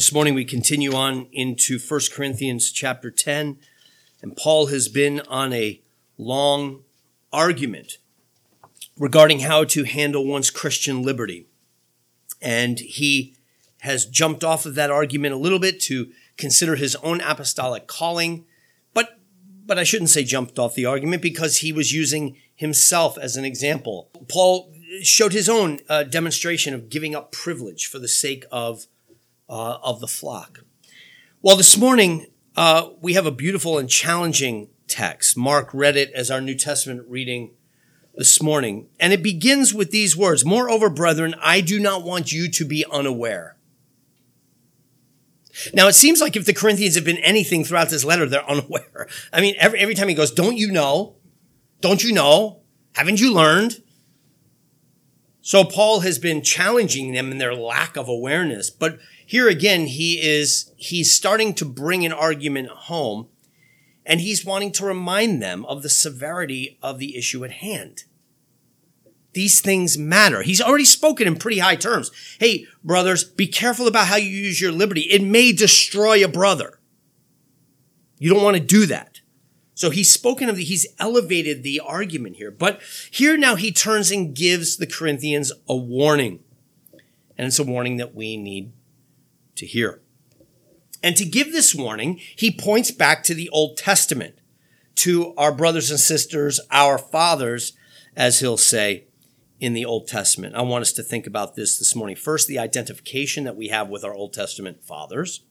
[0.00, 3.58] This morning we continue on into 1 Corinthians chapter 10,
[4.22, 5.82] and Paul has been on a
[6.16, 6.84] long
[7.34, 7.98] argument
[8.96, 11.48] regarding how to handle one's Christian liberty.
[12.40, 13.34] And he
[13.80, 18.46] has jumped off of that argument a little bit to consider his own apostolic calling,
[18.94, 19.18] but
[19.66, 23.44] but I shouldn't say jumped off the argument because he was using himself as an
[23.44, 24.08] example.
[24.30, 24.72] Paul
[25.02, 28.86] showed his own uh, demonstration of giving up privilege for the sake of
[29.50, 30.60] uh, of the flock.
[31.42, 35.36] Well, this morning uh, we have a beautiful and challenging text.
[35.36, 37.50] Mark read it as our New Testament reading
[38.14, 42.48] this morning, and it begins with these words: "Moreover, brethren, I do not want you
[42.50, 43.56] to be unaware."
[45.74, 49.08] Now, it seems like if the Corinthians have been anything throughout this letter, they're unaware.
[49.32, 51.16] I mean, every, every time he goes, don't you know?
[51.80, 52.60] Don't you know?
[52.94, 53.82] Haven't you learned?
[55.42, 58.70] So Paul has been challenging them in their lack of awareness.
[58.70, 58.98] But
[59.30, 63.28] here again, he is, he's starting to bring an argument home
[64.04, 68.02] and he's wanting to remind them of the severity of the issue at hand.
[69.32, 70.42] These things matter.
[70.42, 72.10] He's already spoken in pretty high terms.
[72.40, 75.02] Hey, brothers, be careful about how you use your liberty.
[75.02, 76.80] It may destroy a brother.
[78.18, 79.20] You don't want to do that.
[79.74, 82.50] So he's spoken of the, he's elevated the argument here.
[82.50, 82.80] But
[83.12, 86.40] here now he turns and gives the Corinthians a warning.
[87.38, 88.72] And it's a warning that we need
[89.60, 90.02] to hear.
[91.02, 94.34] And to give this warning, he points back to the Old Testament,
[94.96, 97.72] to our brothers and sisters, our fathers,
[98.16, 99.06] as he'll say,
[99.60, 100.54] in the Old Testament.
[100.54, 102.16] I want us to think about this this morning.
[102.16, 105.44] First, the identification that we have with our Old Testament fathers,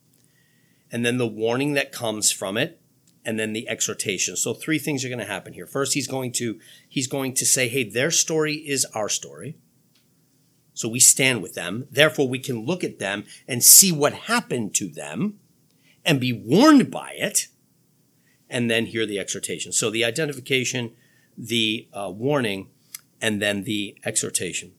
[0.91, 2.81] and then the warning that comes from it,
[3.23, 4.35] and then the exhortation.
[4.35, 5.67] So three things are going to happen here.
[5.67, 9.57] First, he's going to he's going to say, "Hey, their story is our story."
[10.79, 11.87] So we stand with them.
[11.91, 15.37] Therefore, we can look at them and see what happened to them
[16.05, 17.49] and be warned by it,
[18.49, 19.73] and then hear the exhortation.
[19.73, 20.93] So the identification,
[21.37, 22.69] the uh, warning,
[23.19, 24.71] and then the exhortation.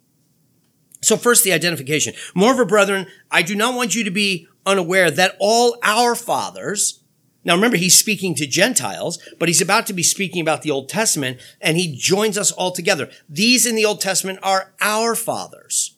[1.02, 2.14] So first, the identification.
[2.34, 6.99] Moreover, brethren, I do not want you to be unaware that all our fathers,
[7.44, 10.88] now remember, he's speaking to Gentiles, but he's about to be speaking about the Old
[10.88, 13.10] Testament, and he joins us all together.
[13.28, 15.96] These in the Old Testament are our fathers.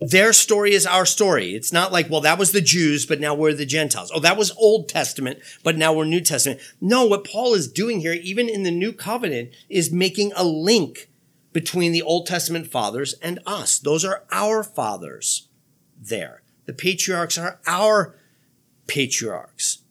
[0.00, 1.54] Their story is our story.
[1.54, 4.10] It's not like, well, that was the Jews, but now we're the Gentiles.
[4.12, 6.60] Oh, that was Old Testament, but now we're New Testament.
[6.80, 11.08] No, what Paul is doing here, even in the New Covenant, is making a link
[11.52, 13.78] between the Old Testament fathers and us.
[13.78, 15.48] Those are our fathers
[15.96, 16.42] there.
[16.66, 18.16] The patriarchs are our
[18.86, 19.81] patriarchs.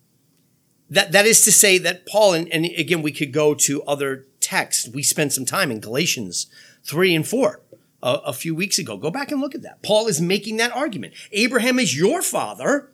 [0.92, 4.28] That, that is to say that Paul, and, and again, we could go to other
[4.42, 4.90] texts.
[4.94, 6.48] We spent some time in Galatians
[6.84, 7.62] 3 and 4
[8.04, 8.98] a, a few weeks ago.
[8.98, 9.82] Go back and look at that.
[9.82, 11.14] Paul is making that argument.
[11.32, 12.92] Abraham is your father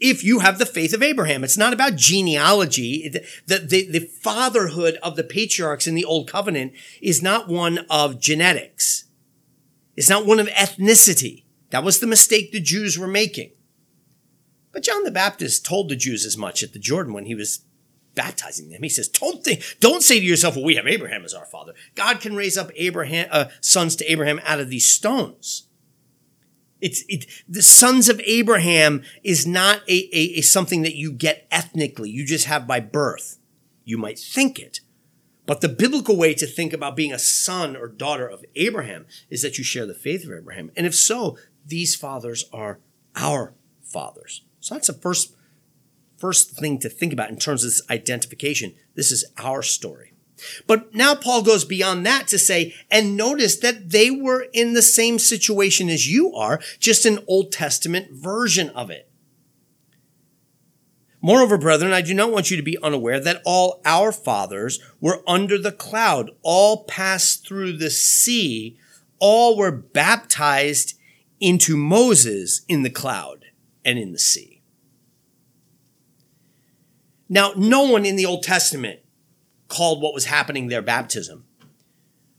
[0.00, 1.44] if you have the faith of Abraham.
[1.44, 3.08] It's not about genealogy.
[3.08, 8.18] The, the, the, fatherhood of the patriarchs in the Old Covenant is not one of
[8.18, 9.04] genetics.
[9.94, 11.44] It's not one of ethnicity.
[11.70, 13.52] That was the mistake the Jews were making.
[14.76, 17.64] But John the Baptist told the Jews as much at the Jordan when he was
[18.14, 18.82] baptizing them.
[18.82, 21.72] He says, don't think, don't say to yourself, well, we have Abraham as our father.
[21.94, 25.66] God can raise up Abraham, uh, sons to Abraham out of these stones.
[26.82, 31.46] It's it, the sons of Abraham is not a, a, a something that you get
[31.50, 32.10] ethnically.
[32.10, 33.38] You just have by birth.
[33.86, 34.80] You might think it,
[35.46, 39.40] but the biblical way to think about being a son or daughter of Abraham is
[39.40, 40.70] that you share the faith of Abraham.
[40.76, 42.80] And if so, these fathers are
[43.14, 44.42] our fathers.
[44.66, 45.32] So that's the first
[46.16, 48.74] first thing to think about in terms of this identification.
[48.96, 50.12] This is our story.
[50.66, 54.82] But now Paul goes beyond that to say, and notice that they were in the
[54.82, 59.08] same situation as you are, just an Old Testament version of it.
[61.20, 65.22] Moreover, brethren, I do not want you to be unaware that all our fathers were
[65.28, 68.76] under the cloud, all passed through the sea,
[69.20, 70.98] all were baptized
[71.38, 73.44] into Moses in the cloud
[73.84, 74.55] and in the sea.
[77.28, 79.00] Now, no one in the Old Testament
[79.68, 81.44] called what was happening there baptism.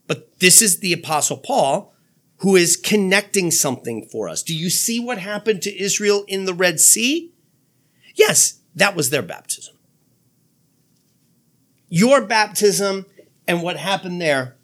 [0.08, 1.94] But this is the apostle Paul
[2.38, 4.44] who is connecting something for us.
[4.44, 7.32] Do you see what happened to Israel in the Red Sea?
[8.16, 9.76] Yes, that was their baptism.
[11.90, 13.06] Your baptism
[13.48, 14.56] and what happened there,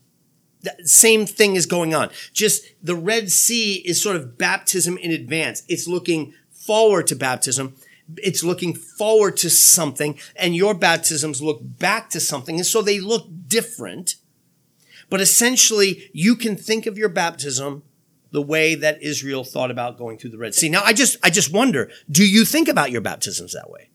[0.61, 2.09] the same thing is going on.
[2.31, 5.63] Just the Red Sea is sort of baptism in advance.
[5.67, 7.75] It's looking forward to baptism
[8.17, 12.57] it's looking forward to something and your baptisms look back to something.
[12.57, 14.15] And so they look different.
[15.09, 17.83] But essentially, you can think of your baptism
[18.31, 20.67] the way that Israel thought about going through the Red Sea.
[20.67, 23.89] Now, I just, I just wonder, do you think about your baptisms that way?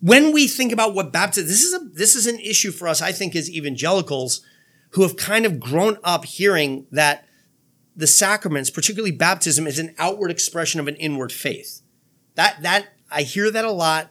[0.00, 3.02] When we think about what baptism, this is a, this is an issue for us,
[3.02, 4.42] I think, as evangelicals
[4.90, 7.26] who have kind of grown up hearing that
[7.96, 11.82] the sacraments, particularly baptism, is an outward expression of an inward faith.
[12.34, 14.10] That, that, I hear that a lot,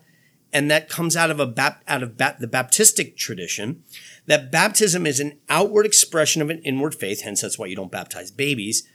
[0.54, 3.84] and that comes out of a, out of the Baptistic tradition
[4.26, 7.92] that baptism is an outward expression of an inward faith, hence that's why you don't
[7.92, 8.88] baptize babies.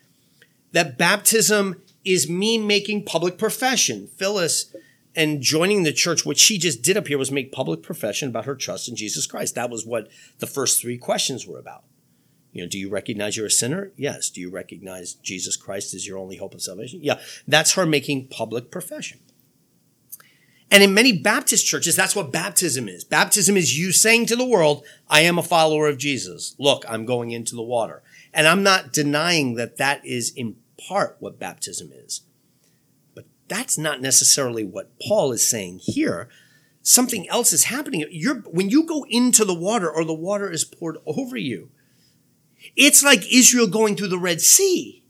[0.73, 4.09] That baptism is me making public profession.
[4.17, 4.75] Phyllis
[5.15, 8.45] and joining the church, what she just did up here was make public profession about
[8.45, 9.55] her trust in Jesus Christ.
[9.55, 10.09] That was what
[10.39, 11.85] the first three questions were about.
[12.53, 13.93] You know, do you recognize you're a sinner?
[13.97, 14.31] Yes.
[14.31, 17.01] Do you recognize Jesus Christ is your only hope of salvation?
[17.03, 17.21] Yeah.
[17.47, 19.21] That's her making public profession.
[20.71, 23.05] And in many Baptist churches, that's what baptism is.
[23.05, 26.55] Baptism is you saying to the world, I am a follower of Jesus.
[26.59, 28.03] Look, I'm going into the water.
[28.35, 30.57] And I'm not denying that that is in
[30.89, 32.23] part what baptism is.
[33.15, 36.29] But that's not necessarily what Paul is saying here.
[36.83, 38.05] Something else is happening.
[38.11, 41.71] You're, when you go into the water or the water is poured over you,
[42.77, 45.03] it's like Israel going through the Red Sea.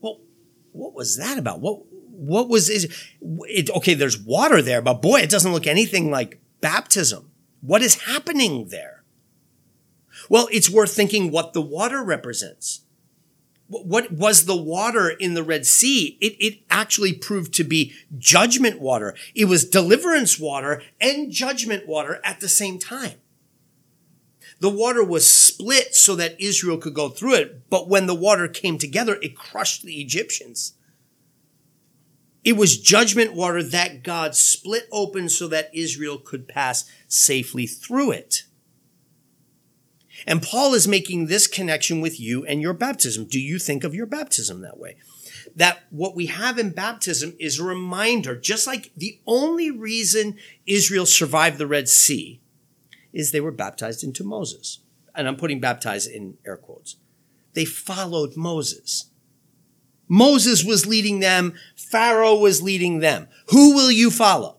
[0.00, 0.20] Well,
[0.72, 1.60] what was that about?
[1.60, 1.82] What,
[2.16, 7.30] what was it okay there's water there but boy it doesn't look anything like baptism.
[7.60, 9.02] What is happening there?
[10.28, 12.82] Well it's worth thinking what the water represents.
[13.66, 16.18] What was the water in the red sea?
[16.20, 19.16] It, it actually proved to be judgment water.
[19.34, 23.14] It was deliverance water and judgment water at the same time.
[24.60, 28.48] The water was split so that israel could go through it but when the water
[28.48, 30.74] came together it crushed the egyptians
[32.44, 38.12] it was judgment water that God split open so that Israel could pass safely through
[38.12, 38.44] it.
[40.26, 43.24] And Paul is making this connection with you and your baptism.
[43.24, 44.96] Do you think of your baptism that way?
[45.56, 50.36] That what we have in baptism is a reminder, just like the only reason
[50.66, 52.40] Israel survived the Red Sea
[53.12, 54.80] is they were baptized into Moses.
[55.14, 56.96] And I'm putting baptized in air quotes.
[57.54, 59.10] They followed Moses.
[60.08, 61.54] Moses was leading them.
[61.76, 63.28] Pharaoh was leading them.
[63.50, 64.58] Who will you follow?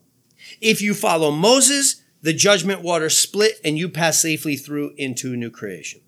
[0.62, 5.38] If you follow Moses, the judgment water split and you pass safely through into a
[5.38, 6.02] new creation.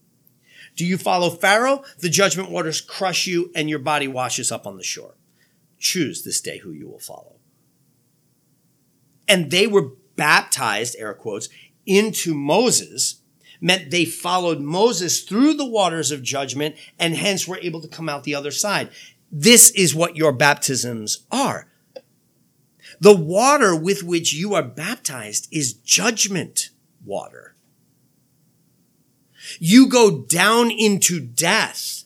[0.75, 1.83] Do you follow Pharaoh?
[1.99, 5.15] The judgment waters crush you and your body washes up on the shore.
[5.79, 7.35] Choose this day who you will follow.
[9.27, 11.49] And they were baptized, air quotes,
[11.85, 13.21] into Moses
[13.59, 18.09] meant they followed Moses through the waters of judgment and hence were able to come
[18.09, 18.89] out the other side.
[19.31, 21.67] This is what your baptisms are.
[22.99, 26.69] The water with which you are baptized is judgment
[27.05, 27.55] water.
[29.59, 32.03] You go down into death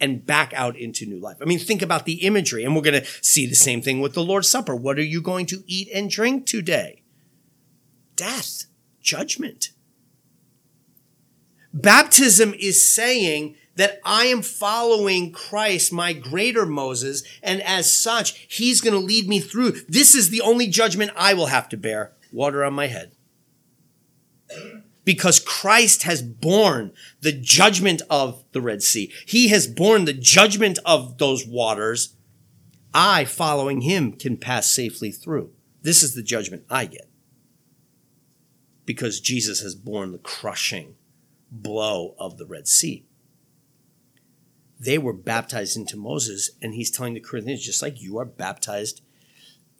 [0.00, 1.38] and back out into new life.
[1.40, 4.14] I mean, think about the imagery, and we're going to see the same thing with
[4.14, 4.74] the Lord's Supper.
[4.74, 7.02] What are you going to eat and drink today?
[8.16, 8.66] Death,
[9.00, 9.70] judgment.
[11.72, 18.80] Baptism is saying that I am following Christ, my greater Moses, and as such, he's
[18.80, 19.72] going to lead me through.
[19.88, 23.12] This is the only judgment I will have to bear water on my head.
[25.04, 29.12] Because Christ has borne the judgment of the Red Sea.
[29.26, 32.16] He has borne the judgment of those waters.
[32.92, 35.52] I, following him, can pass safely through.
[35.82, 37.08] This is the judgment I get.
[38.84, 40.96] Because Jesus has borne the crushing
[41.50, 43.04] blow of the Red Sea
[44.80, 49.00] they were baptized into Moses, and he's telling the Corinthians, just like you are baptized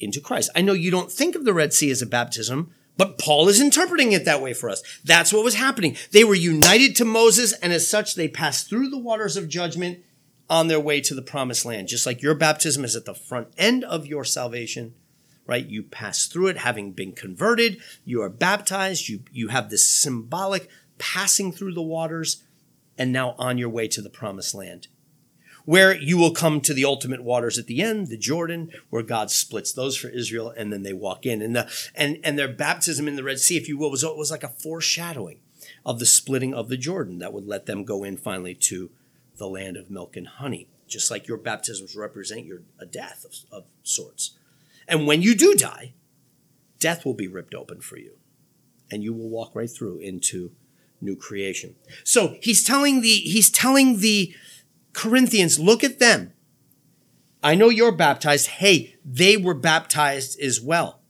[0.01, 0.51] into Christ.
[0.57, 3.61] I know you don't think of the Red Sea as a baptism, but Paul is
[3.61, 4.83] interpreting it that way for us.
[5.05, 5.97] That's what was happening.
[6.11, 10.01] They were united to Moses, and as such, they passed through the waters of judgment
[10.51, 11.89] on their way to the promised land.
[11.89, 14.95] Just like your baptism is at the front end of your salvation,
[15.47, 15.67] right?
[15.67, 17.79] You pass through it having been converted.
[18.05, 19.09] You are baptized.
[19.09, 22.43] You, you have this symbolic passing through the waters
[22.99, 24.89] and now on your way to the promised land.
[25.65, 29.31] Where you will come to the ultimate waters at the end, the Jordan, where God
[29.31, 31.43] splits those for Israel, and then they walk in.
[31.43, 34.31] And the and and their baptism in the Red Sea, if you will, was, was
[34.31, 35.41] like a foreshadowing
[35.85, 38.91] of the splitting of the Jordan that would let them go in finally to
[39.37, 40.69] the land of milk and honey.
[40.87, 44.39] Just like your baptisms represent your a death of, of sorts.
[44.89, 45.93] And when you do die,
[46.79, 48.13] death will be ripped open for you,
[48.91, 50.53] and you will walk right through into
[51.01, 51.75] new creation.
[52.05, 54.35] So he's telling the, he's telling the
[54.93, 56.33] Corinthians, look at them.
[57.43, 58.49] I know you're baptized.
[58.49, 61.01] Hey, they were baptized as well.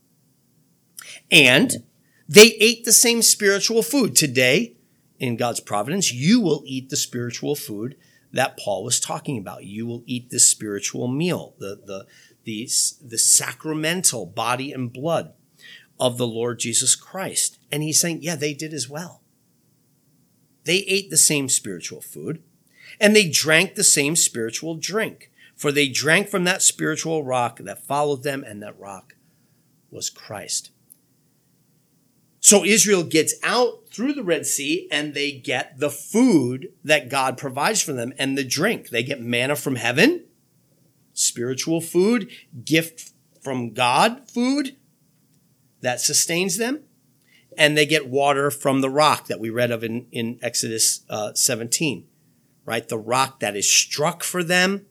[1.31, 1.83] And
[2.27, 4.15] they ate the same spiritual food.
[4.15, 4.75] Today,
[5.17, 7.95] in God's providence, you will eat the spiritual food
[8.31, 9.65] that Paul was talking about.
[9.65, 12.05] You will eat the spiritual meal, the, the,
[12.43, 12.69] the,
[13.01, 15.33] the sacramental body and blood
[15.99, 17.57] of the Lord Jesus Christ.
[17.71, 19.21] And he's saying, yeah, they did as well.
[20.65, 22.43] They ate the same spiritual food
[22.99, 27.85] and they drank the same spiritual drink, for they drank from that spiritual rock that
[27.85, 29.15] followed them, and that rock
[29.89, 30.71] was Christ.
[32.41, 37.37] So Israel gets out through the Red Sea and they get the food that God
[37.37, 38.89] provides for them and the drink.
[38.89, 40.23] They get manna from heaven,
[41.13, 42.29] spiritual food,
[42.63, 43.11] gift
[43.41, 44.77] from God food
[45.81, 46.85] that sustains them.
[47.59, 51.33] And they get water from the rock that we read of in, in Exodus uh,
[51.33, 52.07] 17,
[52.65, 52.87] right?
[52.87, 54.87] The rock that is struck for them,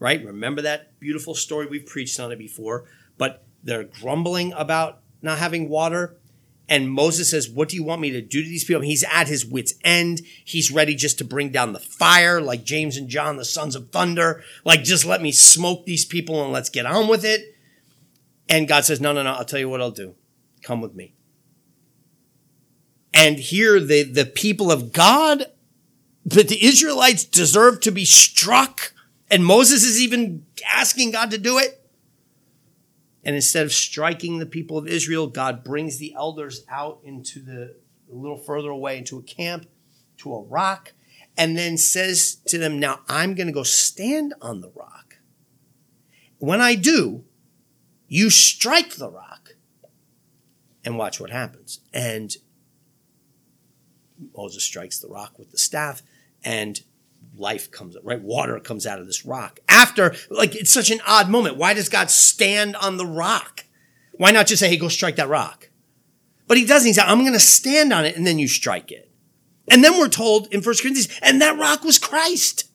[0.00, 0.24] right?
[0.24, 1.66] Remember that beautiful story?
[1.66, 2.86] We've preached on it before,
[3.16, 6.18] but they're grumbling about not having water
[6.68, 8.82] and Moses says, What do you want me to do to these people?
[8.82, 10.20] He's at his wits' end.
[10.44, 13.90] He's ready just to bring down the fire, like James and John, the sons of
[13.90, 14.42] thunder.
[14.64, 17.56] Like, just let me smoke these people and let's get on with it.
[18.48, 20.14] And God says, No, no, no, I'll tell you what I'll do.
[20.62, 21.14] Come with me.
[23.18, 25.46] And here, the, the people of God,
[26.24, 28.92] but the Israelites deserve to be struck.
[29.28, 31.84] And Moses is even asking God to do it.
[33.24, 37.74] And instead of striking the people of Israel, God brings the elders out into the
[38.10, 39.66] a little further away into a camp,
[40.18, 40.92] to a rock,
[41.36, 45.16] and then says to them, Now I'm going to go stand on the rock.
[46.38, 47.24] When I do,
[48.06, 49.56] you strike the rock
[50.84, 51.80] and watch what happens.
[51.92, 52.36] And
[54.36, 56.02] Moses strikes the rock with the staff,
[56.44, 56.80] and
[57.36, 58.20] life comes up, right?
[58.20, 59.60] Water comes out of this rock.
[59.68, 61.56] After, like, it's such an odd moment.
[61.56, 63.64] Why does God stand on the rock?
[64.12, 65.70] Why not just say, hey, go strike that rock?
[66.46, 66.86] But he doesn't.
[66.86, 69.10] He said, I'm going to stand on it and then you strike it.
[69.68, 72.67] And then we're told in First Corinthians, and that rock was Christ.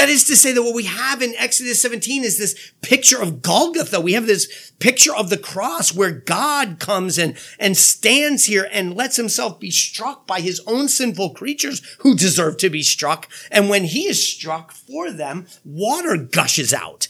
[0.00, 3.42] That is to say that what we have in Exodus 17 is this picture of
[3.42, 4.00] Golgotha.
[4.00, 8.96] We have this picture of the cross where God comes and, and stands here and
[8.96, 13.28] lets himself be struck by his own sinful creatures who deserve to be struck.
[13.50, 17.08] And when he is struck for them, water gushes out.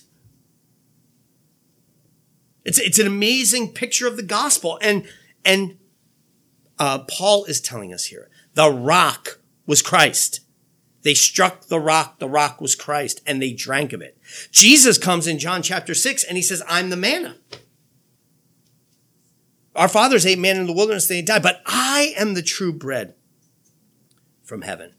[2.64, 4.80] It's, it's an amazing picture of the gospel.
[4.82, 5.06] And,
[5.44, 5.78] and,
[6.76, 10.40] uh, Paul is telling us here, the rock was Christ.
[11.02, 12.19] They struck the rock.
[12.19, 14.19] The rock was Christ and they drank of it.
[14.50, 17.37] Jesus comes in John chapter six and he says, I'm the manna.
[19.75, 23.14] Our fathers ate manna in the wilderness, they died, but I am the true bread
[24.42, 24.95] from heaven.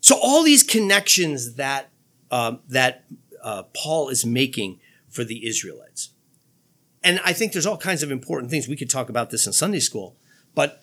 [0.00, 1.90] So all these connections that,
[2.30, 3.04] uh, that
[3.42, 6.10] uh, Paul is making for the Israelites.
[7.02, 8.66] And I think there's all kinds of important things.
[8.66, 10.16] We could talk about this in Sunday school,
[10.54, 10.82] but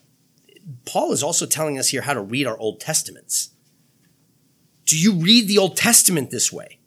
[0.85, 3.49] Paul is also telling us here how to read our Old Testaments.
[4.85, 6.79] Do you read the Old Testament this way?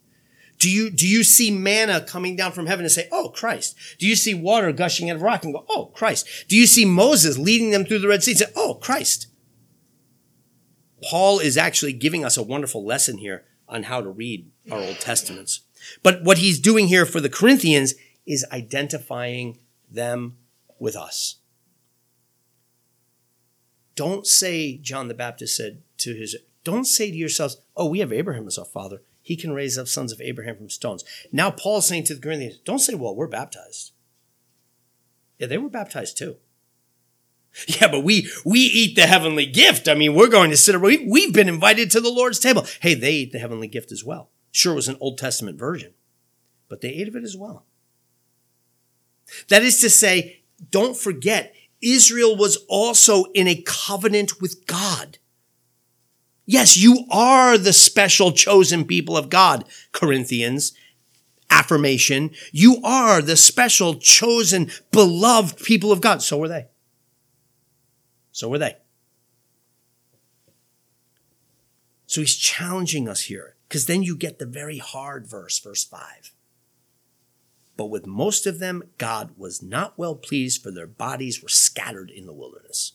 [0.58, 3.76] Do you, do you see manna coming down from heaven and say, Oh, Christ?
[3.98, 6.26] Do you see water gushing out of rock and go, Oh, Christ?
[6.48, 9.26] Do you see Moses leading them through the Red Sea and say, Oh, Christ?
[11.02, 15.00] Paul is actually giving us a wonderful lesson here on how to read our Old
[15.00, 15.60] Testaments.
[16.02, 17.94] But what he's doing here for the Corinthians
[18.26, 19.58] is identifying
[19.90, 20.36] them
[20.78, 21.40] with us.
[23.94, 28.12] Don't say, John the Baptist said to his don't say to yourselves, oh, we have
[28.12, 29.02] Abraham as our father.
[29.22, 31.04] He can raise up sons of Abraham from stones.
[31.32, 33.92] Now Paul's saying to the Corinthians, don't say, well, we're baptized.
[35.38, 36.36] Yeah, they were baptized too.
[37.68, 39.88] Yeah, but we we eat the heavenly gift.
[39.88, 40.80] I mean, we're going to sit.
[40.80, 42.66] We, we've been invited to the Lord's table.
[42.80, 44.30] Hey, they eat the heavenly gift as well.
[44.50, 45.94] Sure, it was an Old Testament version,
[46.68, 47.64] but they ate of it as well.
[49.48, 55.18] That is to say, don't forget, Israel was also in a covenant with God.
[56.46, 60.72] Yes, you are the special chosen people of God, Corinthians.
[61.50, 62.30] Affirmation.
[62.52, 66.20] You are the special chosen beloved people of God.
[66.20, 66.66] So were they.
[68.32, 68.78] So were they.
[72.06, 76.32] So he's challenging us here because then you get the very hard verse, verse five.
[77.76, 82.10] But with most of them, God was not well pleased, for their bodies were scattered
[82.10, 82.92] in the wilderness.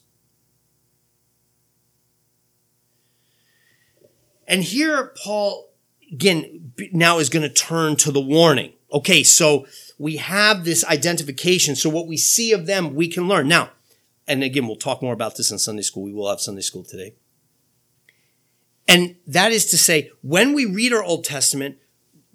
[4.50, 5.70] And here, Paul,
[6.12, 8.72] again, now is going to turn to the warning.
[8.92, 9.64] Okay, so
[9.96, 11.76] we have this identification.
[11.76, 13.46] So what we see of them, we can learn.
[13.46, 13.70] Now,
[14.26, 16.02] and again, we'll talk more about this in Sunday school.
[16.02, 17.14] We will have Sunday school today.
[18.88, 21.78] And that is to say, when we read our Old Testament,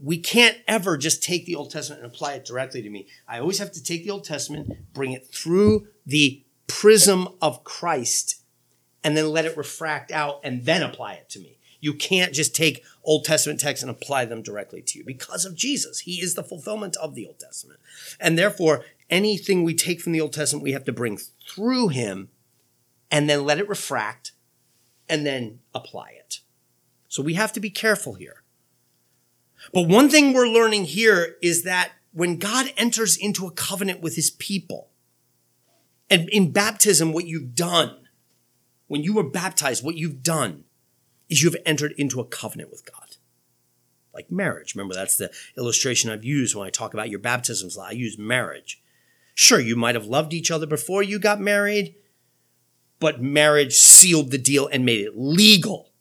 [0.01, 3.07] we can't ever just take the Old Testament and apply it directly to me.
[3.27, 8.41] I always have to take the Old Testament, bring it through the prism of Christ
[9.03, 11.57] and then let it refract out and then apply it to me.
[11.79, 15.55] You can't just take Old Testament texts and apply them directly to you because of
[15.55, 16.01] Jesus.
[16.01, 17.79] He is the fulfillment of the Old Testament.
[18.19, 22.29] And therefore, anything we take from the Old Testament, we have to bring through him
[23.11, 24.31] and then let it refract
[25.07, 26.39] and then apply it.
[27.07, 28.43] So we have to be careful here.
[29.73, 34.15] But one thing we're learning here is that when God enters into a covenant with
[34.15, 34.89] his people,
[36.09, 38.07] and in baptism, what you've done,
[38.87, 40.64] when you were baptized, what you've done
[41.29, 43.17] is you've entered into a covenant with God.
[44.13, 44.75] Like marriage.
[44.75, 47.77] Remember, that's the illustration I've used when I talk about your baptisms.
[47.77, 48.81] I use marriage.
[49.33, 51.95] Sure, you might have loved each other before you got married,
[52.99, 55.91] but marriage sealed the deal and made it legal.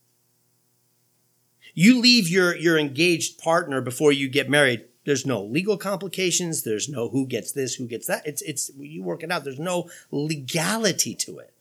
[1.74, 4.84] You leave your, your engaged partner before you get married.
[5.04, 6.62] There's no legal complications.
[6.62, 8.24] There's no who gets this, who gets that.
[8.24, 9.42] It's, it's, you work it out.
[9.42, 11.53] There's no legality to it.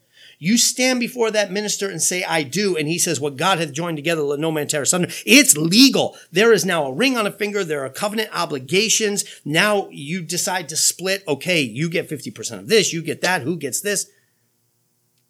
[0.43, 2.75] You stand before that minister and say, I do.
[2.75, 5.07] And he says, What God hath joined together, let no man tear asunder.
[5.25, 6.17] It's legal.
[6.33, 7.63] There is now a ring on a finger.
[7.63, 9.23] There are covenant obligations.
[9.45, 11.23] Now you decide to split.
[11.29, 12.91] Okay, you get 50% of this.
[12.91, 13.43] You get that.
[13.43, 14.09] Who gets this?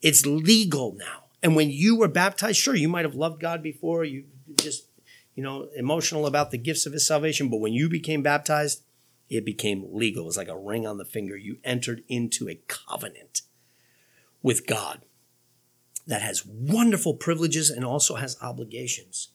[0.01, 1.25] It's legal now.
[1.43, 4.03] And when you were baptized, sure, you might have loved God before.
[4.03, 4.23] You
[4.55, 4.87] just,
[5.35, 7.51] you know, emotional about the gifts of his salvation.
[7.51, 8.81] But when you became baptized,
[9.29, 10.23] it became legal.
[10.23, 11.37] It was like a ring on the finger.
[11.37, 13.43] You entered into a covenant
[14.43, 15.01] with God
[16.05, 19.29] that has wonderful privileges and also has obligations.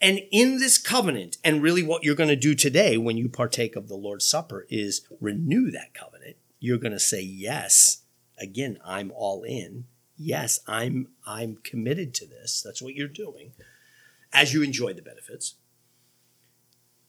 [0.00, 3.76] And in this covenant, and really what you're going to do today when you partake
[3.76, 6.36] of the Lord's Supper is renew that covenant.
[6.60, 8.02] You're going to say, yes,
[8.38, 9.84] again, I'm all in.
[10.16, 12.62] Yes, I'm, I'm committed to this.
[12.64, 13.52] That's what you're doing
[14.32, 15.54] as you enjoy the benefits.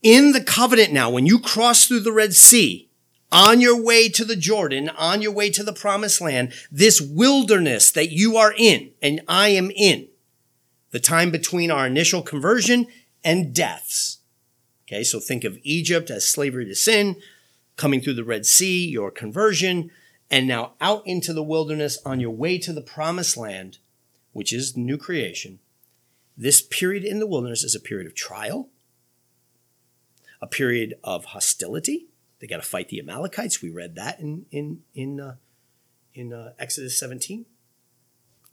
[0.02, 2.89] In the covenant now, when you cross through the Red Sea,
[3.32, 7.92] on your way to the Jordan, on your way to the promised land, this wilderness
[7.92, 10.08] that you are in and I am in,
[10.92, 12.88] the time between our initial conversion
[13.24, 14.20] and deaths.
[14.88, 17.18] Okay, so think of Egypt as slavery to sin,
[17.76, 19.92] coming through the Red Sea, your conversion,
[20.32, 23.78] and now out into the wilderness on your way to the promised land,
[24.34, 25.60] which is new creation.
[26.36, 28.70] This period in the wilderness is a period of trial,
[30.42, 32.09] a period of hostility,
[32.40, 33.62] they got to fight the Amalekites.
[33.62, 35.36] We read that in in in uh,
[36.14, 37.46] in uh, Exodus 17.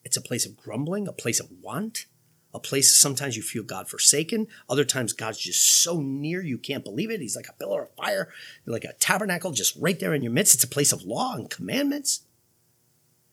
[0.05, 2.07] It's a place of grumbling, a place of want,
[2.55, 4.47] a place sometimes you feel God forsaken.
[4.69, 7.21] Other times God's just so near you can't believe it.
[7.21, 8.33] He's like a pillar of fire,
[8.65, 10.55] like a tabernacle just right there in your midst.
[10.55, 12.23] It's a place of law and commandments.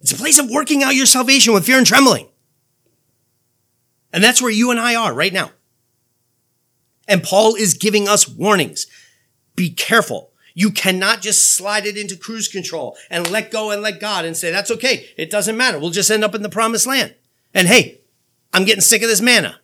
[0.01, 2.27] It's a place of working out your salvation with fear and trembling.
[4.11, 5.51] And that's where you and I are right now.
[7.07, 8.87] And Paul is giving us warnings.
[9.55, 10.32] Be careful.
[10.53, 14.37] You cannot just slide it into cruise control and let go and let God and
[14.37, 15.07] say, that's okay.
[15.17, 15.79] It doesn't matter.
[15.79, 17.15] We'll just end up in the promised land.
[17.53, 18.01] And hey,
[18.53, 19.59] I'm getting sick of this manna.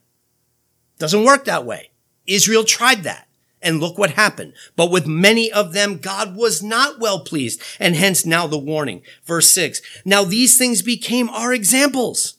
[0.97, 1.91] Doesn't work that way.
[2.25, 3.27] Israel tried that.
[3.61, 4.53] And look what happened.
[4.77, 7.61] But with many of them, God was not well pleased.
[7.77, 9.01] And hence now the warning.
[9.25, 9.81] Verse six.
[10.05, 12.35] Now these things became our examples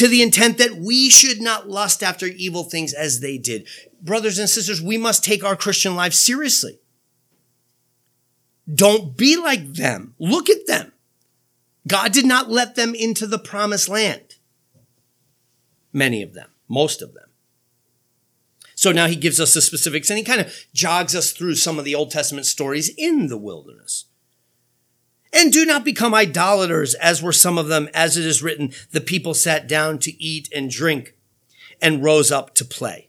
[0.00, 3.68] to the intent that we should not lust after evil things as they did.
[4.00, 6.80] Brothers and sisters, we must take our Christian life seriously.
[8.72, 10.14] Don't be like them.
[10.18, 10.92] Look at them.
[11.86, 14.36] God did not let them into the promised land.
[15.92, 17.28] Many of them, most of them.
[18.74, 21.78] So now he gives us the specifics and he kind of jogs us through some
[21.78, 24.06] of the Old Testament stories in the wilderness.
[25.32, 29.00] And do not become idolaters, as were some of them, as it is written, the
[29.00, 31.14] people sat down to eat and drink
[31.80, 33.08] and rose up to play.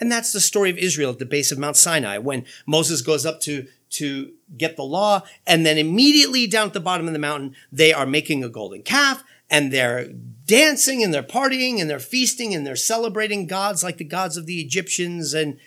[0.00, 3.26] And that's the story of Israel at the base of Mount Sinai when Moses goes
[3.26, 5.22] up to, to get the law.
[5.46, 8.82] And then immediately down at the bottom of the mountain, they are making a golden
[8.82, 10.08] calf and they're
[10.46, 14.46] dancing and they're partying and they're feasting and they're celebrating gods like the gods of
[14.46, 15.34] the Egyptians.
[15.34, 15.58] And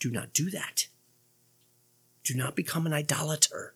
[0.00, 0.86] do not do that.
[2.24, 3.74] Do not become an idolater.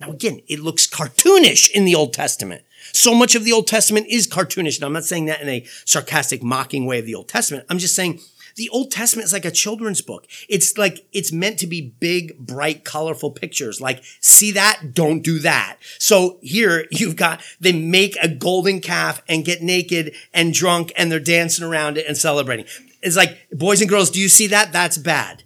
[0.00, 2.64] Now, again, it looks cartoonish in the Old Testament.
[2.92, 4.76] So much of the Old Testament is cartoonish.
[4.76, 7.66] And I'm not saying that in a sarcastic, mocking way of the Old Testament.
[7.68, 8.20] I'm just saying
[8.56, 10.26] the Old Testament is like a children's book.
[10.48, 13.80] It's like, it's meant to be big, bright, colorful pictures.
[13.80, 14.94] Like, see that?
[14.94, 15.76] Don't do that.
[15.98, 21.12] So here you've got, they make a golden calf and get naked and drunk and
[21.12, 22.64] they're dancing around it and celebrating.
[23.02, 24.72] It's like, boys and girls, do you see that?
[24.72, 25.42] That's bad.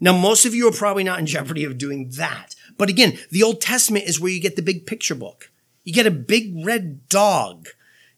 [0.00, 2.54] Now, most of you are probably not in jeopardy of doing that.
[2.76, 5.50] But again, the Old Testament is where you get the big picture book.
[5.84, 7.68] You get a big red dog.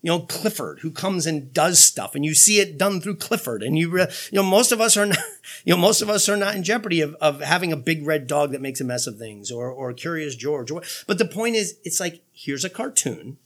[0.01, 3.63] you know, Clifford who comes and does stuff and you see it done through Clifford
[3.63, 5.19] and you, re- you know, most of us are not,
[5.65, 8.27] you know, most of us are not in jeopardy of, of having a big red
[8.27, 10.71] dog that makes a mess of things or, or Curious George.
[10.71, 13.39] Or, but the point is, it's like, here's a cartoon.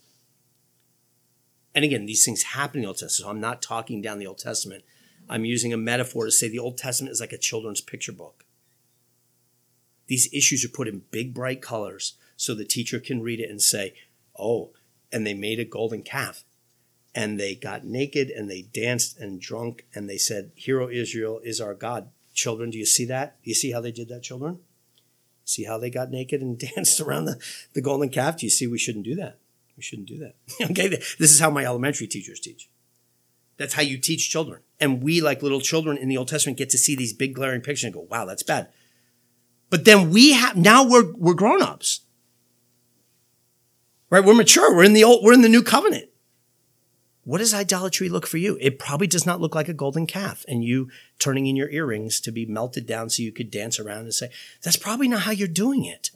[1.74, 3.26] And again, these things happen in the Old Testament.
[3.26, 4.84] So I'm not talking down the Old Testament.
[5.32, 8.44] I'm using a metaphor to say the Old Testament is like a children's picture book.
[10.06, 13.62] These issues are put in big, bright colors so the teacher can read it and
[13.62, 13.94] say,
[14.38, 14.72] oh,
[15.10, 16.44] and they made a golden calf
[17.14, 21.62] and they got naked and they danced and drunk and they said, Hero Israel is
[21.62, 22.10] our God.
[22.34, 23.42] Children, do you see that?
[23.42, 24.58] Do you see how they did that, children?
[25.46, 27.40] See how they got naked and danced around the,
[27.72, 28.36] the golden calf?
[28.36, 29.38] Do you see we shouldn't do that?
[29.78, 30.34] We shouldn't do that.
[30.72, 32.68] okay, this is how my elementary teachers teach.
[33.56, 34.60] That's how you teach children.
[34.82, 37.60] And we, like little children in the Old Testament, get to see these big glaring
[37.60, 38.66] pictures and go, wow, that's bad.
[39.70, 42.00] But then we have, now we're, we're grown ups.
[44.10, 44.24] Right?
[44.24, 44.74] We're mature.
[44.74, 46.10] We're in the old, we're in the new covenant.
[47.22, 48.58] What does idolatry look for you?
[48.60, 50.90] It probably does not look like a golden calf and you
[51.20, 54.30] turning in your earrings to be melted down so you could dance around and say,
[54.64, 56.10] that's probably not how you're doing it.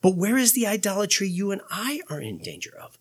[0.00, 2.96] But where is the idolatry you and I are in danger of?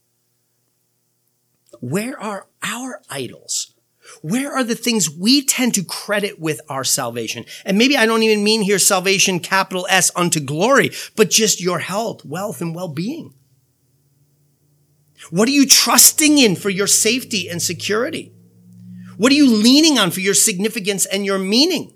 [1.80, 3.76] Where are our idols?
[4.22, 7.46] Where are the things we tend to credit with our salvation?
[7.66, 11.80] And maybe I don't even mean here salvation, capital S, unto glory, but just your
[11.80, 13.34] health, wealth, and well being.
[15.30, 18.34] What are you trusting in for your safety and security?
[19.18, 21.94] What are you leaning on for your significance and your meaning?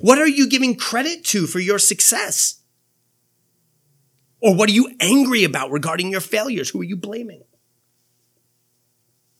[0.00, 2.60] What are you giving credit to for your success?
[4.40, 6.70] Or what are you angry about regarding your failures?
[6.70, 7.42] Who are you blaming?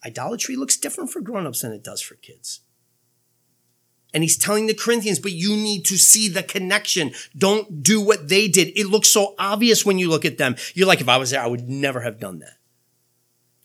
[0.06, 2.60] Idolatry looks different for grown-ups than it does for kids.
[4.14, 7.12] And he's telling the Corinthians, but you need to see the connection.
[7.36, 8.68] Don't do what they did.
[8.78, 10.54] It looks so obvious when you look at them.
[10.74, 12.58] You're like, if I was there, I would never have done that.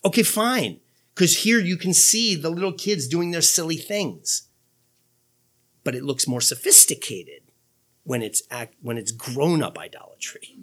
[0.04, 0.80] Okay, fine.
[1.14, 4.48] Because here you can see the little kids doing their silly things.
[5.84, 7.42] But it looks more sophisticated
[8.02, 10.56] when it's act, when it's grown up idolatry.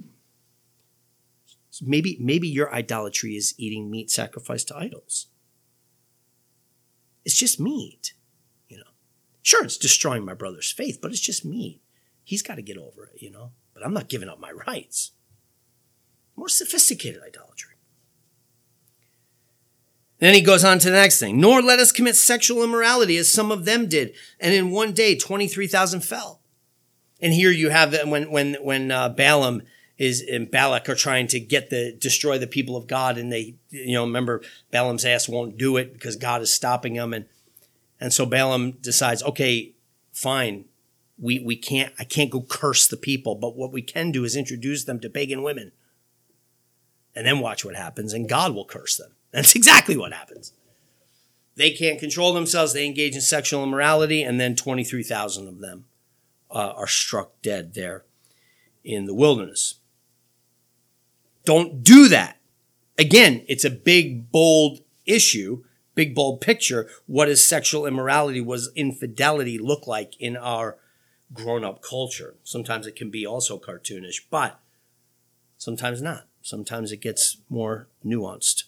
[1.70, 5.28] So maybe maybe your idolatry is eating meat sacrificed to idols.
[7.26, 8.14] It's just meat,
[8.68, 8.92] you know.
[9.42, 11.82] Sure, it's destroying my brother's faith, but it's just meat.
[12.24, 13.52] He's got to get over it, you know.
[13.74, 15.12] But I'm not giving up my rights.
[16.36, 17.76] More sophisticated idolatry.
[20.20, 21.40] Then he goes on to the next thing.
[21.40, 24.14] Nor let us commit sexual immorality as some of them did.
[24.40, 26.42] And in one day, 23,000 fell.
[27.22, 29.64] And here you have when, when, when uh, Balaam
[30.00, 33.18] is and Balak are trying to get the, destroy the people of God.
[33.18, 37.14] And they, you know, remember Balaam's ass won't do it because God is stopping them.
[37.14, 37.26] And,
[38.00, 39.74] and so Balaam decides, okay,
[40.14, 40.66] fine.
[41.22, 44.38] We, we can't, I can't go curse the people, but what we can do is
[44.38, 45.74] introduce them to pagan women
[47.14, 49.12] and then watch what happens and God will curse them.
[49.32, 50.54] That's exactly what happens.
[51.58, 52.72] They can't control themselves.
[52.72, 55.86] They engage in sexual immorality, and then 23,000 of them
[56.50, 58.06] uh, are struck dead there
[58.86, 59.76] in the wilderness.
[61.50, 62.38] Don't do that.
[63.00, 65.64] Again, it's a big, bold issue,
[65.96, 66.88] big, bold picture.
[67.08, 70.78] What does sexual immorality, was infidelity look like in our
[71.34, 72.36] grown up culture?
[72.44, 74.60] Sometimes it can be also cartoonish, but
[75.58, 76.28] sometimes not.
[76.44, 78.66] Sometimes it gets more nuanced.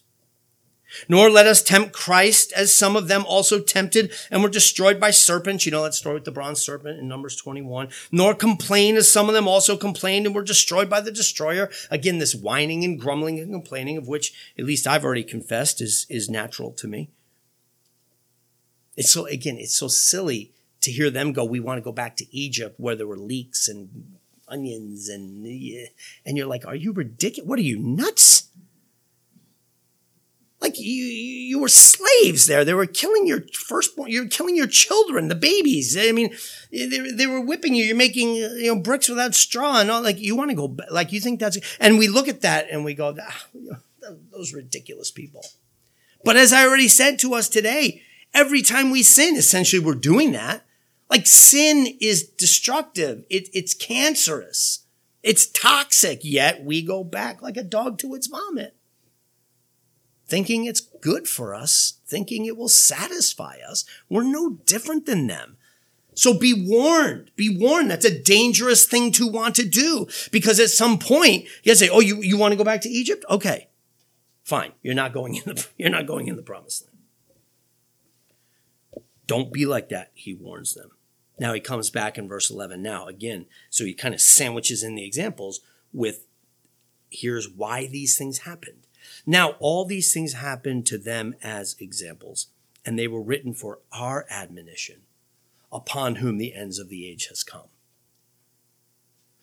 [1.08, 5.12] Nor let us tempt Christ as some of them also tempted and were destroyed by
[5.12, 5.66] serpents.
[5.66, 7.90] You know that story with the bronze serpent in Numbers 21.
[8.12, 11.70] Nor complain as some of them also complained and were destroyed by the destroyer.
[11.90, 16.06] Again, this whining and grumbling and complaining of which at least I've already confessed is,
[16.10, 17.10] is natural to me.
[18.98, 20.52] It's so, again, it's so silly
[20.82, 23.68] to hear them go, we want to go back to Egypt where there were leeks
[23.68, 25.46] and onions and,
[26.26, 27.48] and you're like, are you ridiculous?
[27.48, 28.50] What are you nuts?
[30.62, 32.64] Like you, you were slaves there.
[32.64, 34.12] They were killing your firstborn.
[34.12, 35.98] You're killing your children, the babies.
[36.00, 36.36] I mean,
[36.72, 37.84] they, they were whipping you.
[37.84, 40.04] You're making you know bricks without straw and all.
[40.04, 40.92] Like you want to go back.
[40.92, 41.58] like you think that's.
[41.80, 43.46] And we look at that and we go, ah,
[44.32, 45.44] those ridiculous people.
[46.24, 50.32] But as I already said to us today, every time we sin, essentially we're doing
[50.34, 50.64] that.
[51.10, 53.26] Like sin is destructive.
[53.30, 54.86] It, it's cancerous.
[55.24, 56.20] It's toxic.
[56.24, 58.78] Yet we go back like a dog to its vomit
[60.32, 63.84] thinking it's good for us, thinking it will satisfy us.
[64.08, 65.58] We're no different than them.
[66.16, 67.92] So be warned, be warned.
[67.92, 72.00] That's a dangerous thing to want to do because at some point you say, Oh,
[72.00, 73.26] you, you want to go back to Egypt?
[73.30, 73.68] Okay,
[74.42, 74.72] fine.
[74.82, 76.98] You're not going in the, you're not going in the promised land.
[79.28, 80.12] Don't be like that.
[80.14, 80.92] He warns them.
[81.42, 83.48] Now he comes back in verse 11 now again.
[83.70, 85.60] So he kind of sandwiches in the examples
[85.92, 86.26] with
[87.10, 88.81] here's why these things happened.
[89.26, 92.48] Now, all these things happened to them as examples,
[92.86, 95.02] and they were written for our admonition,
[95.72, 97.70] upon whom the ends of the age has come.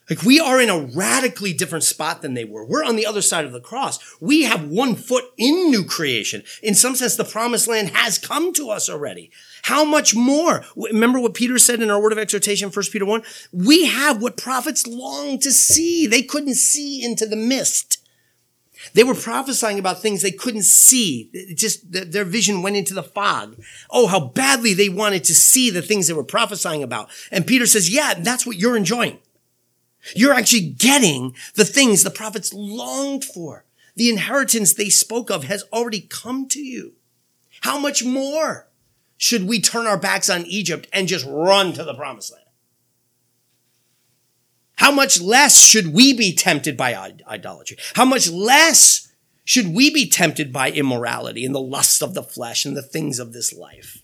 [0.09, 2.65] Like we are in a radically different spot than they were.
[2.65, 3.99] We're on the other side of the cross.
[4.21, 6.45] We have one foot in new creation.
[6.63, 9.31] In some sense, the promised land has come to us already.
[9.65, 10.65] How much more?
[10.77, 13.23] Remember what Peter said in our word of exhortation, 1 Peter 1?
[13.53, 16.07] We have what prophets long to see.
[16.07, 17.98] They couldn't see into the mist.
[18.95, 21.31] They were prophesying about things they couldn't see.
[21.33, 23.61] It just their vision went into the fog.
[23.91, 27.09] Oh, how badly they wanted to see the things they were prophesying about.
[27.31, 29.19] And Peter says, yeah, that's what you're enjoying.
[30.15, 33.65] You're actually getting the things the prophets longed for.
[33.97, 36.93] The inheritance they spoke of has already come to you.
[37.63, 38.69] How much more
[39.17, 42.45] should we turn our backs on Egypt and just run to the promised land?
[44.79, 46.95] How much less should we be tempted by
[47.27, 47.77] idolatry?
[47.95, 49.13] How much less
[49.45, 53.19] should we be tempted by immorality and the lust of the flesh and the things
[53.19, 54.03] of this life?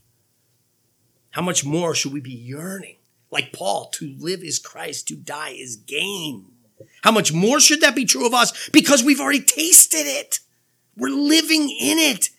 [1.31, 2.97] How much more should we be yearning
[3.35, 6.53] like Paul, to live is Christ, to die is gain.
[7.03, 8.69] How much more should that be true of us?
[8.71, 10.39] Because we've already tasted it.
[10.97, 12.31] We're living in it.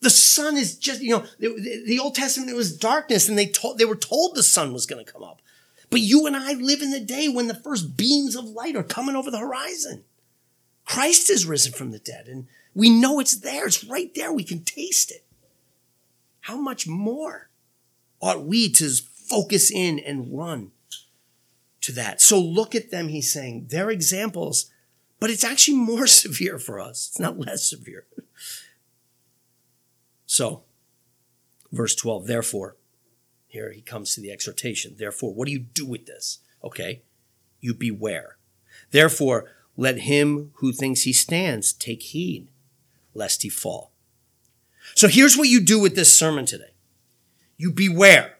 [0.00, 3.46] The sun is just, you know, the, the Old Testament, it was darkness and they
[3.46, 5.40] told, they were told the sun was going to come up.
[5.90, 8.82] But you and I live in the day when the first beams of light are
[8.82, 10.04] coming over the horizon.
[10.84, 13.66] Christ is risen from the dead and we know it's there.
[13.66, 14.32] It's right there.
[14.32, 15.24] We can taste it.
[16.42, 17.48] How much more
[18.20, 18.90] ought we to
[19.28, 20.72] focus in and run
[21.82, 22.20] to that.
[22.20, 23.66] So look at them, he's saying.
[23.70, 24.70] They're examples,
[25.20, 27.08] but it's actually more severe for us.
[27.10, 28.04] It's not less severe.
[30.26, 30.62] So,
[31.72, 32.76] verse 12, therefore,
[33.48, 34.94] here he comes to the exhortation.
[34.98, 36.38] Therefore, what do you do with this?
[36.62, 37.02] Okay,
[37.60, 38.36] you beware.
[38.90, 42.48] Therefore, let him who thinks he stands take heed
[43.14, 43.92] lest he fall.
[44.94, 46.72] So here's what you do with this sermon today.
[47.56, 48.38] You beware.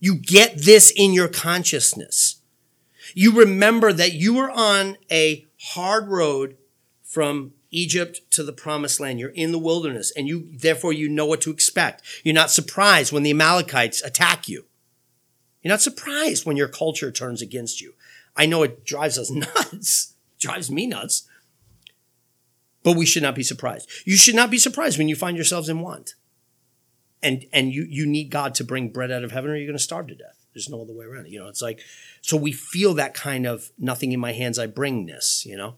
[0.00, 2.42] You get this in your consciousness.
[3.14, 6.56] You remember that you are on a hard road
[7.02, 9.18] from Egypt to the promised land.
[9.18, 12.02] You're in the wilderness and you, therefore you know what to expect.
[12.22, 14.66] You're not surprised when the Amalekites attack you.
[15.62, 17.94] You're not surprised when your culture turns against you.
[18.36, 21.28] I know it drives us nuts, drives me nuts,
[22.84, 23.88] but we should not be surprised.
[24.04, 26.14] You should not be surprised when you find yourselves in want
[27.22, 29.78] and and you you need God to bring bread out of heaven, or you're going
[29.78, 30.44] to starve to death.
[30.52, 31.32] There's no other way around it.
[31.32, 31.80] You know, it's like
[32.20, 35.46] so we feel that kind of nothing in my hands I bringness.
[35.46, 35.76] You know,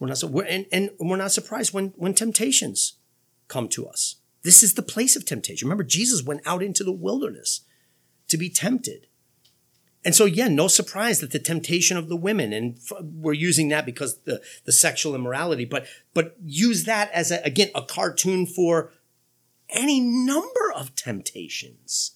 [0.00, 2.94] we're not we're, and and we're not surprised when when temptations
[3.46, 4.16] come to us.
[4.42, 5.68] This is the place of temptation.
[5.68, 7.60] Remember, Jesus went out into the wilderness
[8.28, 9.06] to be tempted.
[10.02, 13.84] And so, yeah, no surprise that the temptation of the women, and we're using that
[13.84, 18.92] because the, the sexual immorality, but, but use that as a, again, a cartoon for
[19.68, 22.12] any number of temptations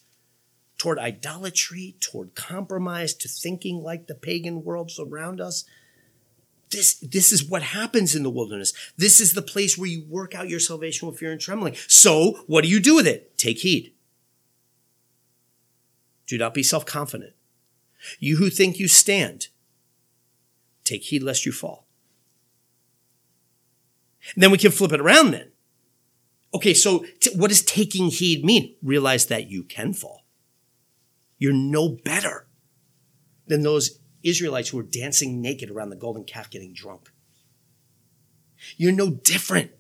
[0.79, 5.65] toward idolatry, toward compromise, to thinking like the pagan worlds around us.
[6.75, 8.73] This, this is what happens in the wilderness.
[8.97, 11.77] This is the place where you work out your salvation with fear and trembling.
[11.87, 13.39] So, what do you do with it?
[13.39, 13.95] Take heed.
[16.27, 17.35] Do not be self confident.
[18.19, 19.49] You who think you stand,
[20.83, 21.87] take heed lest you fall.
[24.35, 25.53] And then we can flip it around then.
[26.55, 28.75] Okay, so t- what does taking heed mean?
[28.83, 30.25] Realize that you can fall.
[31.39, 32.47] You're no better
[33.47, 37.11] than those Israelites who were dancing naked around the golden calf getting drunk.
[38.77, 39.73] You're no different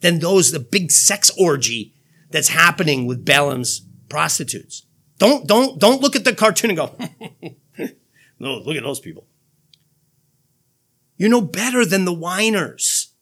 [0.00, 1.94] than those, the big sex orgy
[2.30, 4.84] that's happening with Balaam's prostitutes.
[5.18, 6.96] Don't, don't, don't look at the cartoon and go,
[8.38, 9.26] no, look at those people.
[11.16, 13.12] You're no better than the whiners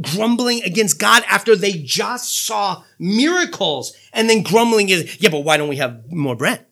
[0.00, 5.56] grumbling against God after they just saw miracles and then grumbling is, yeah, but why
[5.56, 6.66] don't we have more bread?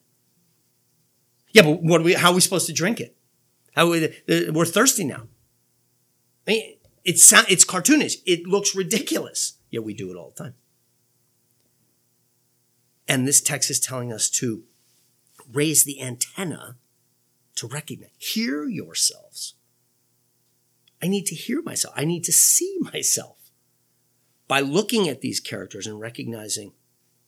[1.53, 3.17] Yeah, but what are we, how are we supposed to drink it?
[3.73, 4.15] How we,
[4.51, 5.29] we're thirsty now.
[6.47, 8.17] I mean, it's, it's cartoonish.
[8.27, 9.55] It looks ridiculous.
[9.71, 10.55] Yet we do it all the time.
[13.09, 14.65] And this text is telling us to
[15.53, 16.77] raise the antenna
[17.57, 19.55] to recognize, hear yourselves
[21.03, 21.93] I need to hear myself.
[21.97, 23.51] I need to see myself
[24.47, 26.73] by looking at these characters and recognizing,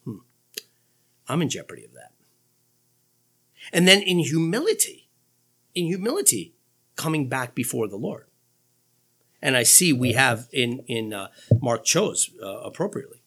[0.04, 0.18] hmm,
[1.28, 2.12] I'm in jeopardy of that.
[3.72, 5.03] And then in humility,
[5.74, 6.54] in humility,
[6.96, 8.26] coming back before the Lord.
[9.42, 11.28] And I see we have in in uh,
[11.60, 13.22] Mark chose uh, appropriately,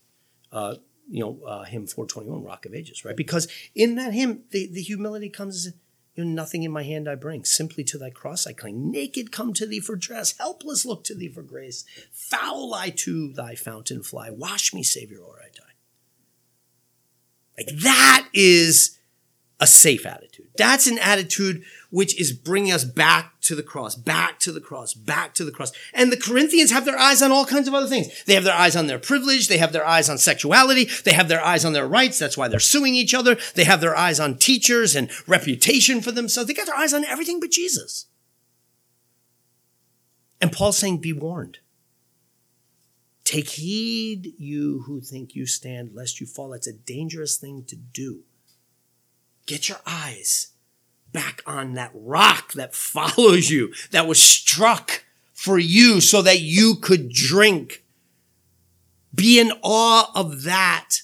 [0.51, 0.75] uh,
[1.09, 3.15] you know, uh, hymn 421, Rock of Ages, right?
[3.15, 5.67] Because in that hymn, the, the humility comes
[6.15, 7.45] You know, nothing in my hand I bring.
[7.45, 8.89] Simply to thy cross I cling.
[8.89, 10.35] Naked come to thee for dress.
[10.39, 11.85] Helpless look to thee for grace.
[12.11, 14.31] Foul I to thy fountain fly.
[14.31, 15.75] Wash me, Savior, or I die.
[17.57, 18.96] Like that is
[19.59, 20.47] a safe attitude.
[20.55, 24.93] That's an attitude which is bringing us back to the cross, back to the cross,
[24.93, 25.71] back to the cross.
[25.93, 28.23] And the Corinthians have their eyes on all kinds of other things.
[28.25, 29.47] They have their eyes on their privilege.
[29.47, 30.85] They have their eyes on sexuality.
[31.05, 32.19] They have their eyes on their rights.
[32.19, 33.37] That's why they're suing each other.
[33.55, 36.47] They have their eyes on teachers and reputation for themselves.
[36.47, 38.05] They got their eyes on everything but Jesus.
[40.39, 41.59] And Paul's saying, be warned.
[43.23, 46.53] Take heed, you who think you stand, lest you fall.
[46.53, 48.23] It's a dangerous thing to do.
[49.47, 50.49] Get your eyes
[51.11, 56.75] back on that rock that follows you, that was struck for you so that you
[56.75, 57.83] could drink.
[59.15, 61.01] Be in awe of that.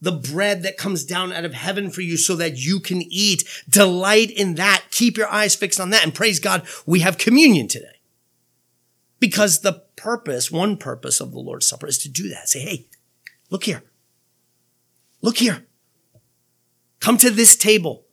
[0.00, 3.44] The bread that comes down out of heaven for you so that you can eat.
[3.68, 4.86] Delight in that.
[4.90, 6.02] Keep your eyes fixed on that.
[6.02, 8.00] And praise God, we have communion today.
[9.20, 12.48] Because the purpose, one purpose of the Lord's Supper is to do that.
[12.48, 12.86] Say, hey,
[13.48, 13.84] look here.
[15.20, 15.66] Look here.
[17.02, 18.04] Come to this table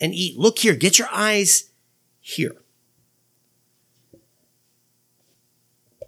[0.00, 0.38] and eat.
[0.38, 0.74] Look here.
[0.74, 1.70] Get your eyes
[2.20, 2.56] here.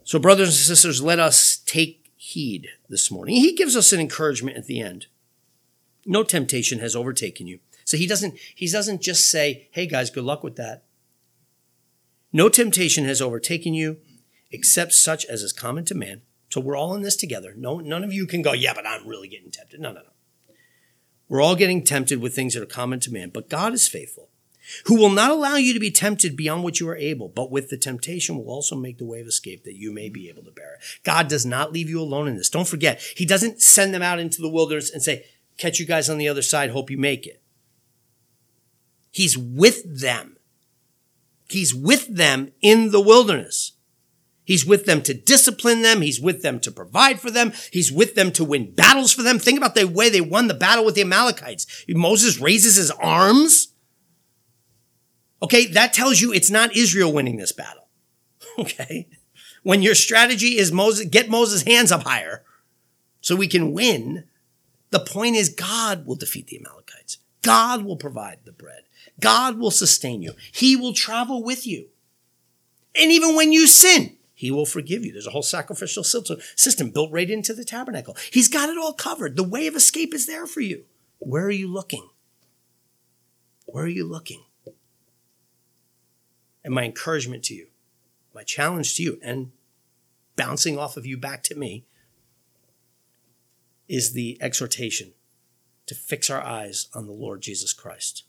[0.03, 3.37] So, brothers and sisters, let us take heed this morning.
[3.37, 5.09] He gives us an encouragement at the end.
[6.07, 7.59] No temptation has overtaken you.
[7.85, 10.85] So he doesn't, he doesn't just say, hey guys, good luck with that.
[12.33, 13.99] No temptation has overtaken you
[14.51, 16.23] except such as is common to man.
[16.49, 17.53] So we're all in this together.
[17.55, 19.81] No, none of you can go, yeah, but I'm really getting tempted.
[19.81, 20.11] No, no, no.
[21.31, 24.31] We're all getting tempted with things that are common to man, but God is faithful,
[24.87, 27.71] who will not allow you to be tempted beyond what you are able, but with
[27.71, 30.51] the temptation will also make the way of escape that you may be able to
[30.51, 30.81] bear it.
[31.05, 32.51] God does not leave you alone in this.
[32.51, 35.25] Don't forget, He doesn't send them out into the wilderness and say,
[35.57, 37.41] catch you guys on the other side, hope you make it.
[39.13, 40.37] He's with them.
[41.49, 43.75] He's with them in the wilderness.
[44.51, 46.01] He's with them to discipline them.
[46.01, 47.53] He's with them to provide for them.
[47.71, 49.39] He's with them to win battles for them.
[49.39, 51.85] Think about the way they won the battle with the Amalekites.
[51.89, 53.73] Moses raises his arms.
[55.41, 57.87] Okay, that tells you it's not Israel winning this battle.
[58.59, 59.07] Okay.
[59.63, 62.43] When your strategy is Moses, get Moses' hands up higher
[63.21, 64.25] so we can win.
[64.91, 67.19] The point is God will defeat the Amalekites.
[67.43, 68.83] God will provide the bread.
[69.21, 70.33] God will sustain you.
[70.51, 71.87] He will travel with you.
[73.01, 75.13] And even when you sin, he will forgive you.
[75.13, 78.17] There's a whole sacrificial system built right into the tabernacle.
[78.33, 79.37] He's got it all covered.
[79.37, 80.85] The way of escape is there for you.
[81.19, 82.09] Where are you looking?
[83.67, 84.43] Where are you looking?
[86.65, 87.67] And my encouragement to you,
[88.35, 89.53] my challenge to you, and
[90.37, 91.85] bouncing off of you back to me,
[93.91, 95.13] is the exhortation
[95.85, 98.25] to fix our eyes on the Lord Jesus Christ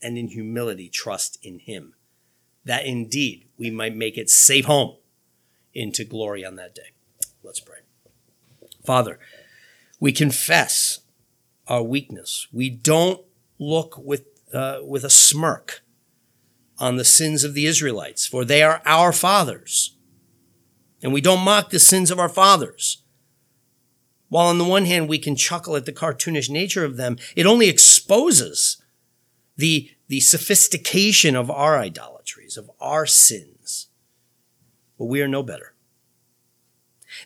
[0.00, 1.94] and in humility trust in Him,
[2.64, 4.98] that indeed we might make it safe home
[5.74, 6.92] into glory on that day.
[7.42, 7.78] Let's pray.
[8.84, 9.18] Father,
[10.00, 11.00] we confess
[11.68, 12.48] our weakness.
[12.52, 13.20] We don't
[13.58, 15.82] look with, uh, with a smirk
[16.78, 19.96] on the sins of the Israelites, for they are our fathers.
[21.02, 23.02] And we don't mock the sins of our fathers.
[24.28, 27.46] While on the one hand, we can chuckle at the cartoonish nature of them, it
[27.46, 28.82] only exposes
[29.56, 33.51] the, the sophistication of our idolatries, of our sins
[35.02, 35.74] but we are no better.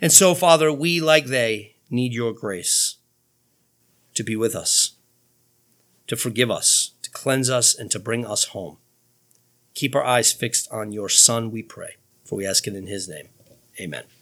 [0.00, 2.96] And so, Father, we, like they, need your grace
[4.14, 4.92] to be with us,
[6.06, 8.78] to forgive us, to cleanse us, and to bring us home.
[9.74, 13.10] Keep our eyes fixed on your Son, we pray, for we ask it in his
[13.10, 13.28] name.
[13.78, 14.04] Amen.